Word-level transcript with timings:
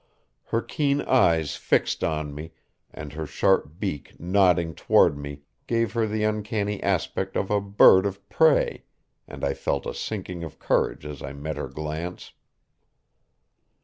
Her 0.45 0.63
keen 0.63 1.01
eyes 1.03 1.55
fixed 1.55 2.03
on 2.03 2.33
me 2.33 2.53
and 2.91 3.13
her 3.13 3.27
sharp 3.27 3.77
beak 3.77 4.19
nodding 4.19 4.73
toward 4.73 5.15
me 5.15 5.43
gave 5.67 5.93
her 5.93 6.07
the 6.07 6.23
uncanny 6.23 6.81
aspect 6.81 7.35
of 7.37 7.51
a 7.51 7.61
bird 7.61 8.07
of 8.07 8.27
prey, 8.27 8.85
and 9.27 9.45
I 9.45 9.53
felt 9.53 9.85
a 9.85 9.93
sinking 9.93 10.43
of 10.43 10.57
courage 10.57 11.05
as 11.05 11.21
I 11.21 11.33
met 11.33 11.57
her 11.57 11.67
glance. 11.67 12.33